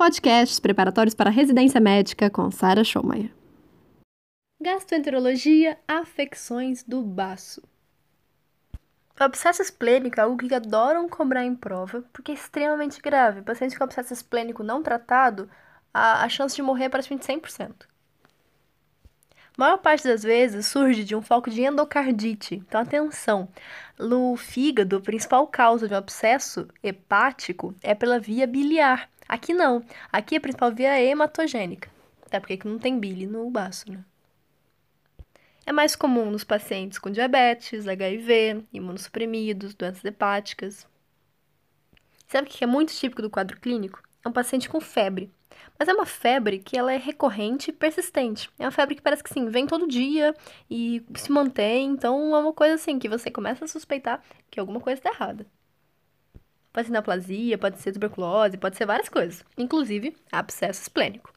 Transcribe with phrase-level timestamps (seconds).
[0.00, 3.30] Podcasts preparatórios para residência médica com Sara Schomayer.
[4.58, 7.62] Gastroenterologia, afecções do baço.
[9.20, 13.42] O abscesso esplênico é algo que adoram cobrar em prova, porque é extremamente grave.
[13.42, 15.50] Paciente com abscesso esplênico não tratado,
[15.92, 17.70] a, a chance de morrer é praticamente 100%.
[19.32, 22.54] A maior parte das vezes surge de um foco de endocardite.
[22.54, 23.50] Então, atenção,
[23.98, 29.10] no fígado, a principal causa de um abscesso hepático é pela via biliar.
[29.30, 31.88] Aqui não, aqui a principal via é hematogênica.
[32.26, 34.04] Até porque não tem bile no baço, né?
[35.64, 40.84] É mais comum nos pacientes com diabetes, HIV, imunossuprimidos, doenças hepáticas.
[42.26, 44.02] Sabe o que é muito típico do quadro clínico?
[44.24, 45.30] É um paciente com febre.
[45.78, 48.50] Mas é uma febre que ela é recorrente e persistente.
[48.58, 50.34] É uma febre que parece que sim, vem todo dia
[50.68, 51.90] e se mantém.
[51.90, 55.46] Então é uma coisa assim que você começa a suspeitar que alguma coisa está errada.
[56.72, 61.32] Pode ser neoplasia, pode ser tuberculose, pode ser várias coisas, inclusive abscesso esplênico.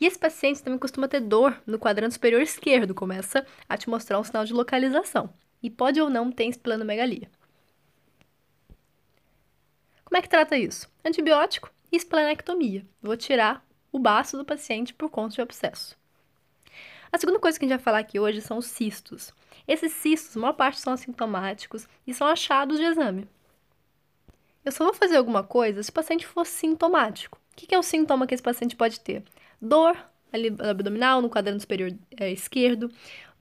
[0.00, 4.18] E esse paciente também costuma ter dor no quadrante superior esquerdo, começa a te mostrar
[4.20, 5.32] um sinal de localização.
[5.62, 7.28] E pode ou não ter esplenomegalia.
[10.04, 10.88] Como é que trata isso?
[11.04, 12.86] Antibiótico e esplenectomia.
[13.02, 15.96] Vou tirar o baço do paciente por conta de abscesso.
[17.10, 19.32] A segunda coisa que a gente vai falar aqui hoje são os cistos.
[19.66, 23.28] Esses cistos, a maior parte são assintomáticos e são achados de exame.
[24.66, 27.38] Eu só vou fazer alguma coisa se o paciente for sintomático.
[27.52, 29.22] O que é o sintoma que esse paciente pode ter?
[29.62, 29.96] Dor
[30.68, 32.90] abdominal no quadrante superior é, esquerdo,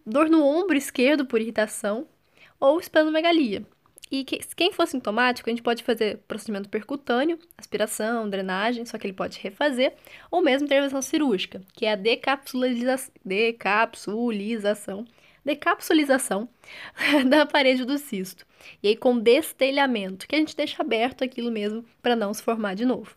[0.06, 2.08] dor no ombro esquerdo por irritação
[2.60, 3.66] ou esplenomegalia.
[4.12, 9.08] E que, quem for sintomático, a gente pode fazer procedimento percutâneo, aspiração, drenagem, só que
[9.08, 9.96] ele pode refazer,
[10.30, 15.06] ou mesmo intervenção cirúrgica, que é a decapsuliza decapsulização,
[15.46, 16.50] decapsulização
[17.30, 18.46] da parede do cisto.
[18.82, 22.74] E aí com destelhamento, que a gente deixa aberto aquilo mesmo para não se formar
[22.74, 23.16] de novo.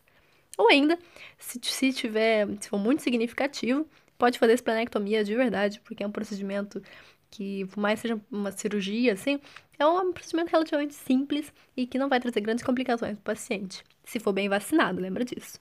[0.58, 0.98] Ou ainda,
[1.38, 6.12] se, se tiver, se for muito significativo, pode fazer esplenectomia de verdade, porque é um
[6.12, 6.82] procedimento
[7.30, 9.40] que, por mais seja uma cirurgia, assim,
[9.78, 13.84] é um procedimento relativamente simples e que não vai trazer grandes complicações para o paciente,
[14.04, 15.60] se for bem vacinado, lembra disso.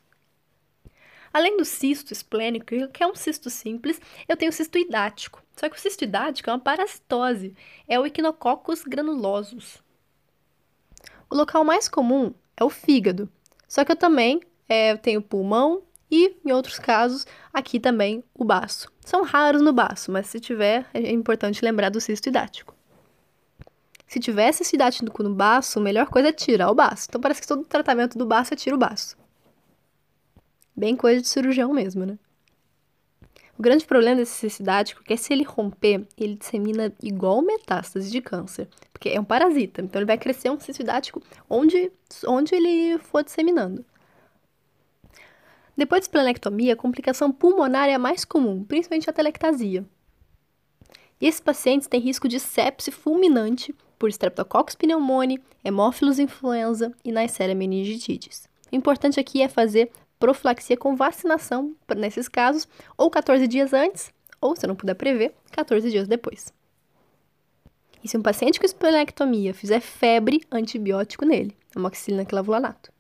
[1.31, 5.43] Além do cisto esplênico, que é um cisto simples, eu tenho cisto idático.
[5.59, 7.55] Só que o cisto é uma parasitose,
[7.87, 9.81] é o Echinococcus granulosus.
[11.29, 13.27] O local mais comum é o fígado,
[13.67, 15.81] só que eu também é, tenho pulmão
[16.11, 18.91] e, em outros casos, aqui também o baço.
[19.03, 22.75] São raros no baço, mas se tiver, é importante lembrar do cisto idático.
[24.05, 27.07] Se tiver cisto idático no baço, a melhor coisa é tirar o baço.
[27.09, 29.17] Então parece que todo tratamento do baço é tirar o baço.
[30.75, 32.17] Bem coisa de cirurgião mesmo, né?
[33.57, 38.11] O grande problema desse cisto idático é que se ele romper, ele dissemina igual metástase
[38.11, 39.81] de câncer, porque é um parasita.
[39.81, 41.91] Então ele vai crescer um cisto idático onde,
[42.27, 43.83] onde ele for disseminando.
[45.75, 49.83] Depois da esplenectomia, a complicação pulmonar é a mais comum, principalmente a telectasia.
[51.19, 57.55] E esses pacientes têm risco de sepse fulminante por Streptococcus pneumoniae, hemófilos influenza e Neisseria
[57.55, 58.47] meningitidis.
[58.71, 62.67] O importante aqui é fazer profilaxia com vacinação nesses casos,
[62.97, 64.11] ou 14 dias antes,
[64.41, 66.53] ou se não puder prever, 14 dias depois.
[68.03, 72.91] E se um paciente com esplenectomia fizer febre, antibiótico nele, amoxicilina clavulanato.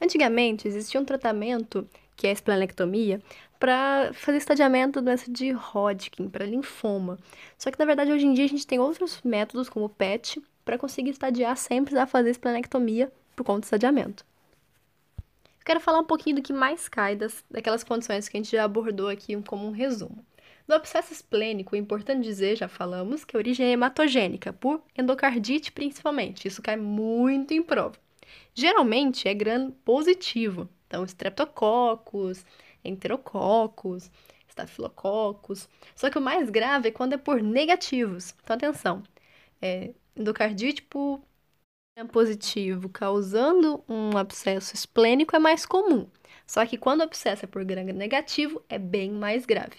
[0.00, 3.22] Antigamente existia um tratamento, que é a esplenectomia,
[3.58, 7.18] para fazer estadiamento da doença de Hodgkin, para linfoma.
[7.56, 10.42] Só que na verdade hoje em dia a gente tem outros métodos, como o PET,
[10.64, 14.24] para conseguir estadiar sem precisar fazer esplenectomia por conta do estadiamento.
[15.62, 18.50] Eu quero falar um pouquinho do que mais cai das, daquelas condições que a gente
[18.50, 20.26] já abordou aqui como um resumo.
[20.66, 25.70] No abscesso esplênico, é importante dizer, já falamos, que a origem é hematogênica, por endocardite
[25.70, 26.48] principalmente.
[26.48, 27.94] Isso cai muito em prova.
[28.52, 32.44] Geralmente é gram positivo, então streptococcus,
[32.84, 34.10] enterococos,
[34.48, 35.68] estafilococos.
[35.94, 38.34] Só que o mais grave é quando é por negativos.
[38.42, 39.04] Então atenção,
[39.60, 41.22] é, endocardite por
[42.10, 46.06] positivo causando um abscesso esplênico é mais comum.
[46.46, 49.76] Só que quando o abscesso é por gram negativo é bem mais grave.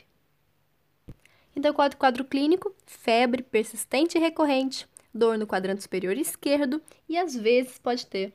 [1.56, 7.36] Então, quadro, quadro clínico, febre persistente e recorrente, dor no quadrante superior esquerdo e às
[7.36, 8.34] vezes pode ter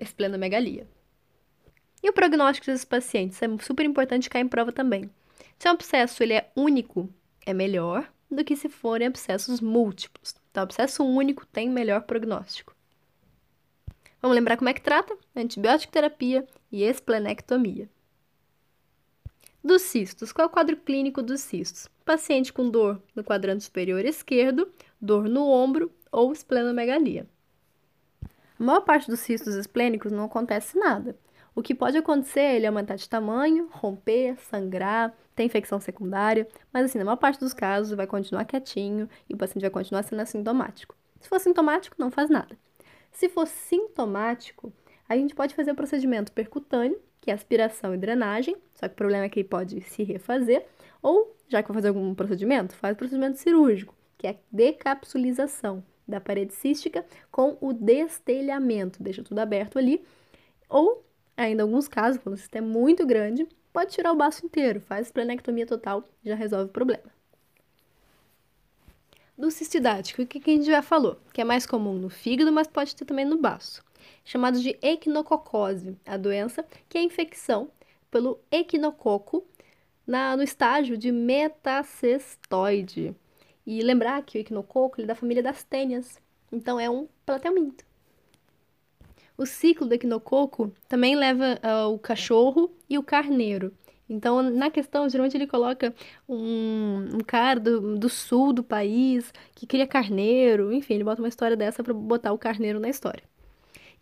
[0.00, 0.86] esplenomegalia.
[2.02, 5.10] E o prognóstico desses pacientes é super importante cair em prova também.
[5.58, 7.08] Se o abscesso ele é único,
[7.44, 10.34] é melhor do que se forem abscessos múltiplos.
[10.50, 12.74] Então, abscesso único tem melhor prognóstico.
[14.22, 15.18] Vamos lembrar como é que trata?
[15.34, 17.90] Antibiótico terapia e esplenectomia.
[19.62, 20.32] Dos cistos.
[20.32, 21.88] Qual é o quadro clínico dos cistos?
[22.04, 27.26] Paciente com dor no quadrante superior esquerdo, dor no ombro ou esplenomegalia.
[28.60, 31.16] A maior parte dos cistos esplênicos não acontece nada.
[31.52, 36.84] O que pode acontecer é ele aumentar de tamanho, romper, sangrar, ter infecção secundária, mas
[36.84, 40.22] assim, na maior parte dos casos vai continuar quietinho e o paciente vai continuar sendo
[40.22, 40.94] assintomático.
[41.20, 42.56] Se for sintomático, não faz nada.
[43.12, 44.72] Se for sintomático,
[45.08, 48.96] a gente pode fazer o procedimento percutâneo, que é aspiração e drenagem, só que o
[48.96, 50.66] problema é que ele pode se refazer,
[51.00, 56.20] ou, já que vai fazer algum procedimento, faz o procedimento cirúrgico, que é decapsulização da
[56.20, 60.04] parede cística com o destelhamento, deixa tudo aberto ali,
[60.68, 61.04] ou,
[61.36, 64.80] ainda em alguns casos, quando o sistema é muito grande, pode tirar o baço inteiro,
[64.80, 67.21] faz esplenectomia total, já resolve o problema.
[69.36, 71.18] Do cistidático, que a gente já falou?
[71.32, 73.82] Que é mais comum no fígado, mas pode ter também no baço.
[74.24, 77.70] Chamado de equinococose, a doença que é a infecção
[78.10, 79.46] pelo equinococo
[80.06, 83.16] na, no estágio de metacestoide.
[83.66, 86.20] E lembrar que o equinococo é da família das tênias,
[86.52, 87.86] então é um platelminto.
[89.36, 93.72] O ciclo do equinococo também leva uh, o cachorro e o carneiro.
[94.12, 95.94] Então, na questão, geralmente ele coloca
[96.28, 101.28] um, um cara do, do, sul do país que cria carneiro, enfim, ele bota uma
[101.28, 103.24] história dessa para botar o carneiro na história.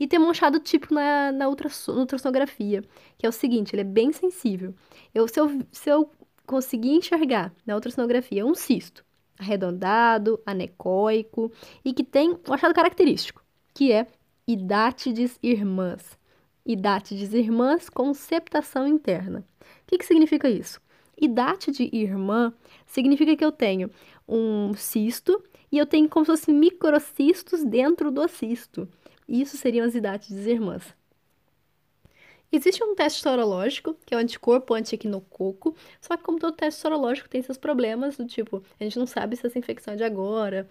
[0.00, 2.82] E tem um achado típico na, na ultrassonografia,
[3.16, 4.74] que é o seguinte, ele é bem sensível.
[5.14, 6.10] Eu, se, eu, se eu
[6.44, 9.04] conseguir enxergar na ultrassonografia um cisto
[9.38, 11.52] arredondado, anecoico
[11.84, 14.06] e que tem um achado característico, que é
[14.46, 16.18] idátides irmãs.
[16.66, 19.44] Idátides irmãs com septação interna
[19.86, 20.80] que, que significa isso?
[21.20, 22.52] Idade de irmã
[22.86, 23.90] significa que eu tenho
[24.26, 28.88] um cisto e eu tenho como se fossem microcistos dentro do cisto.
[29.28, 30.94] Isso seriam as idades irmãs.
[32.52, 37.28] Existe um teste sorológico, que é o anticorpo anti-equinococo, só que como todo teste sorológico
[37.28, 40.68] tem seus problemas, do tipo, a gente não sabe se essa infecção é de agora.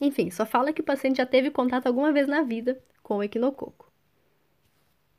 [0.00, 3.22] Enfim, só fala que o paciente já teve contato alguma vez na vida com o
[3.22, 3.90] equinococo.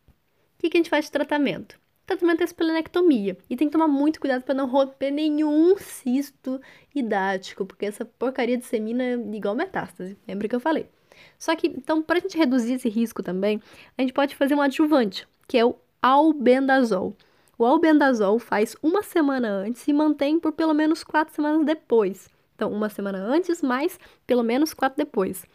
[0.08, 1.81] O que, que a gente faz de tratamento?
[2.06, 3.38] Tratamento é esplenectomia.
[3.50, 6.60] E tem que tomar muito cuidado para não romper nenhum cisto
[6.94, 10.18] idático, porque essa porcaria de semina é igual metástase.
[10.28, 10.88] Lembra que eu falei?
[11.38, 13.62] Só que, então, para a gente reduzir esse risco também,
[13.98, 17.16] a gente pode fazer um adjuvante, que é o albendazol.
[17.58, 22.30] O albendazol faz uma semana antes e mantém por pelo menos quatro semanas depois.
[22.56, 25.46] Então, uma semana antes, mais pelo menos quatro depois.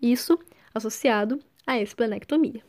[0.00, 0.38] Isso
[0.74, 2.62] associado à esplenectomia.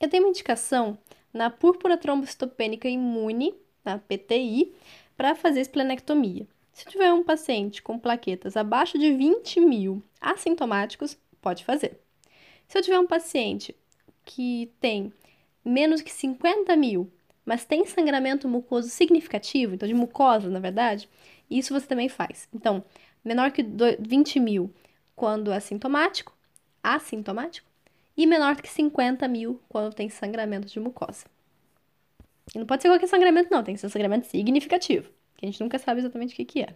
[0.00, 0.98] Eu tenho uma indicação
[1.32, 3.54] na púrpura trombocitopênica imune,
[3.84, 4.72] na PTI,
[5.16, 6.46] para fazer esplenectomia.
[6.72, 12.00] Se tiver um paciente com plaquetas abaixo de 20 mil assintomáticos, pode fazer.
[12.66, 13.74] Se eu tiver um paciente
[14.24, 15.12] que tem
[15.64, 17.10] menos que 50 mil,
[17.44, 21.08] mas tem sangramento mucoso significativo, então de mucosa, na verdade,
[21.50, 22.48] isso você também faz.
[22.54, 22.84] Então,
[23.24, 23.64] menor que
[23.98, 24.72] 20 mil
[25.16, 26.34] quando assintomático,
[26.82, 27.69] assintomático,
[28.20, 31.24] e menor que 50 mil quando tem sangramento de mucosa.
[32.54, 35.08] E não pode ser qualquer sangramento, não, tem que ser um sangramento significativo,
[35.38, 36.74] que a gente nunca sabe exatamente o que, que é.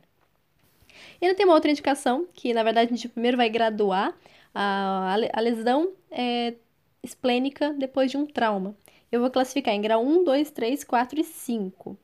[1.21, 4.17] E ainda tem uma outra indicação, que na verdade a gente primeiro vai graduar
[4.55, 6.55] a, a lesão é,
[7.03, 8.75] esplênica depois de um trauma.
[9.13, 11.99] Eu vou classificar em grau 1, 2, 3, 4 e 5.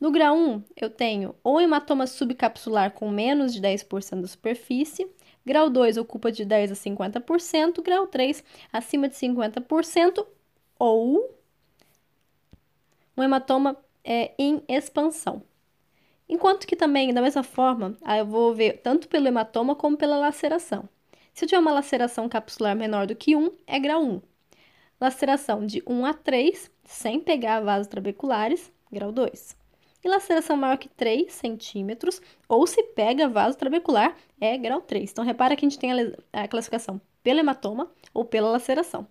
[0.00, 5.06] No grau 1, eu tenho ou hematoma subcapsular com menos de 10% da superfície,
[5.44, 10.26] Grau 2 ocupa de 10 a 50%, grau 3 acima de 50%
[10.78, 11.36] ou
[13.16, 15.42] um hematoma é, em expansão.
[16.28, 20.88] Enquanto que também, da mesma forma, eu vou ver tanto pelo hematoma como pela laceração.
[21.34, 24.22] Se eu tiver uma laceração capsular menor do que 1, é grau 1.
[25.00, 29.59] Laceração de 1 a 3, sem pegar vasos trabeculares, grau 2
[30.02, 35.10] e laceração maior que 3 centímetros, ou se pega vaso trabecular, é grau 3.
[35.10, 39.06] Então, repara que a gente tem a, a classificação pelo hematoma ou pela laceração.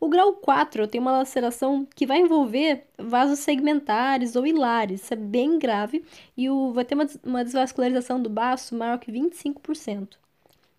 [0.00, 5.12] O grau 4 eu tenho uma laceração que vai envolver vasos segmentares ou hilares, isso
[5.12, 6.02] é bem grave,
[6.34, 10.16] e o, vai ter uma, uma desvascularização do baço maior que 25%.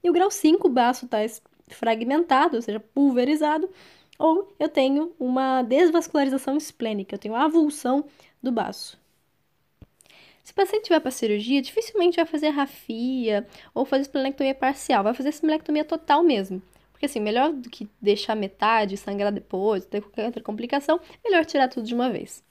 [0.03, 1.19] E o grau 5, o baço está
[1.69, 3.69] fragmentado, ou seja, pulverizado,
[4.17, 8.05] ou eu tenho uma desvascularização esplênica, eu tenho avulsão
[8.41, 9.00] do baço.
[10.43, 15.13] Se o paciente tiver para cirurgia, dificilmente vai fazer rafia ou fazer esplenectomia parcial, vai
[15.13, 16.61] fazer esplenectomia total mesmo.
[16.91, 21.67] Porque assim, melhor do que deixar metade, sangrar depois, ter qualquer outra complicação, melhor tirar
[21.67, 22.43] tudo de uma vez.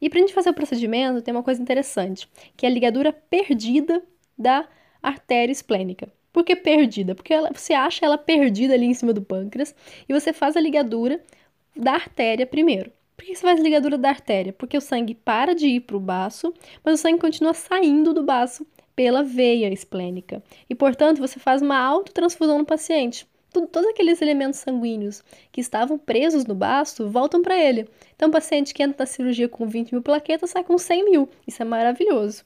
[0.00, 3.12] E para a gente fazer o procedimento, tem uma coisa interessante, que é a ligadura
[3.12, 4.02] perdida
[4.38, 4.68] da
[5.02, 6.12] artéria esplênica.
[6.32, 7.14] Por que perdida?
[7.14, 9.74] Porque ela, você acha ela perdida ali em cima do pâncreas
[10.06, 11.24] e você faz a ligadura
[11.74, 12.92] da artéria primeiro.
[13.16, 14.52] Por que você faz ligadura da artéria?
[14.52, 16.52] Porque o sangue para de ir para o baço,
[16.84, 20.42] mas o sangue continua saindo do baço pela veia esplênica.
[20.68, 23.26] E, portanto, você faz uma autotransfusão no paciente.
[23.50, 27.88] todos aqueles elementos sanguíneos que estavam presos no baço voltam para ele.
[28.14, 31.28] Então, o paciente que entra na cirurgia com 20 mil plaquetas sai com 100 mil.
[31.46, 32.44] Isso é maravilhoso.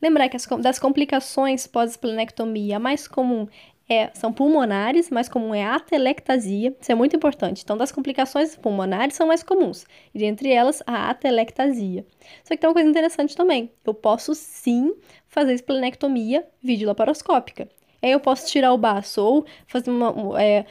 [0.00, 3.48] Lembrar que as, das complicações pós-esplenectomia, a mais comum
[3.88, 7.62] é, são pulmonares, mais comum é a atelectasia, isso é muito importante.
[7.64, 12.04] Então, das complicações pulmonares são mais comuns, e entre elas a atelectasia.
[12.44, 14.94] Só que tem uma coisa interessante também, eu posso sim
[15.26, 17.68] fazer esplenectomia videolaparoscópica.
[18.00, 20.64] Aí eu posso tirar o baço ou fazer uma, é,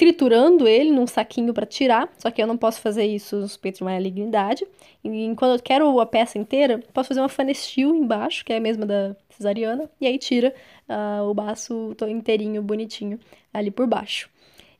[0.00, 3.80] triturando ele num saquinho para tirar, só que eu não posso fazer isso no suspeito
[3.80, 4.66] de malignidade.
[5.04, 8.60] E quando eu quero a peça inteira, posso fazer uma fanestil embaixo, que é a
[8.60, 10.54] mesma da cesariana, e aí tira
[10.88, 13.20] uh, o baço inteirinho, bonitinho,
[13.52, 14.30] ali por baixo.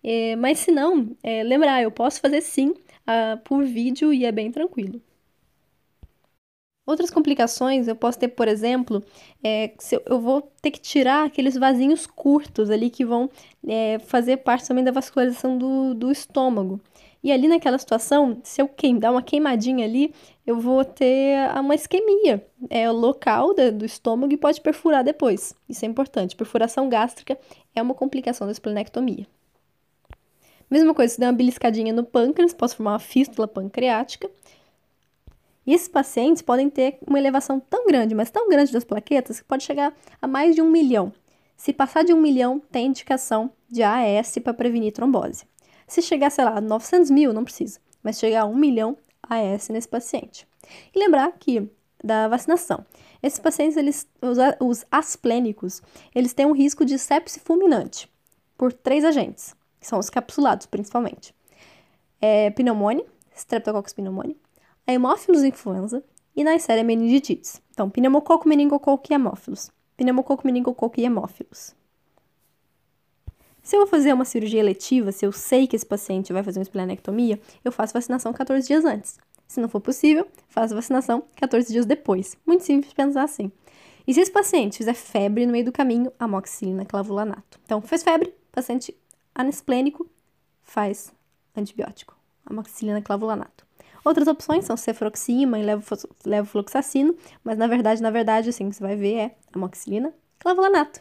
[0.03, 4.33] É, mas se não, é, lembrar, eu posso fazer sim uh, por vídeo e é
[4.33, 5.03] bem tranquilo.
[6.91, 9.01] Outras complicações eu posso ter, por exemplo,
[9.45, 13.31] é, eu, eu, vou ter que tirar aqueles vasinhos curtos ali que vão
[13.65, 16.81] é, fazer parte também da vascularização do, do estômago.
[17.23, 20.13] E ali naquela situação, se eu queim, dar uma queimadinha ali,
[20.45, 25.55] eu vou ter uma isquemia é, local da, do estômago e pode perfurar depois.
[25.69, 26.35] Isso é importante.
[26.35, 27.39] Perfuração gástrica
[27.73, 29.29] é uma complicação da esplenectomia.
[30.69, 34.29] Mesma coisa, se der uma beliscadinha no pâncreas, pode formar uma fístula pancreática.
[35.71, 39.45] E esses pacientes podem ter uma elevação tão grande, mas tão grande das plaquetas, que
[39.45, 41.13] pode chegar a mais de um milhão.
[41.57, 45.45] Se passar de um milhão, tem indicação de AS para prevenir trombose.
[45.87, 49.69] Se chegar, sei lá, a 900 mil, não precisa, mas chegar a um milhão, AS
[49.69, 50.45] nesse paciente.
[50.93, 51.71] E lembrar que
[52.03, 52.85] da vacinação.
[53.23, 55.81] Esses pacientes, eles, os, os asplênicos,
[56.13, 58.11] eles têm um risco de sepse fulminante
[58.59, 61.33] por três agentes, que são os capsulados principalmente.
[62.21, 64.37] É, pneumonia, Streptococcus pneumoniae,
[64.91, 66.03] a Hemófilos influenza
[66.35, 67.63] e na série meningites.
[67.71, 69.71] Então, pneumococo, meningococo e hemófilos.
[69.97, 71.75] Pneumococo, meningococo e hemófilos.
[73.63, 76.59] Se eu vou fazer uma cirurgia eletiva, se eu sei que esse paciente vai fazer
[76.59, 79.19] uma esplenectomia, eu faço vacinação 14 dias antes.
[79.47, 82.37] Se não for possível, faço vacinação 14 dias depois.
[82.45, 83.53] Muito simples pensar assim.
[84.07, 87.61] E se esse paciente fizer febre no meio do caminho, amoxicilina clavulanato.
[87.65, 88.97] Então, fez febre, paciente
[89.35, 90.09] anesplênico,
[90.63, 91.13] faz
[91.55, 93.70] antibiótico, amoxicilina clavulanato.
[94.05, 95.65] Outras opções são cefuroxima e
[96.25, 97.15] levofloxacino,
[97.45, 101.01] mas na verdade, na verdade, assim, que você vai ver é amoxicilina, clavulanato.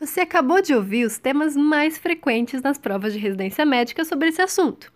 [0.00, 4.40] Você acabou de ouvir os temas mais frequentes nas provas de residência médica sobre esse
[4.40, 4.92] assunto.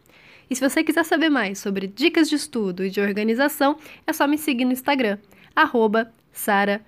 [0.49, 4.27] E se você quiser saber mais sobre dicas de estudo e de organização, é só
[4.29, 5.19] me seguir no Instagram,
[5.57, 6.85] arroba Sara.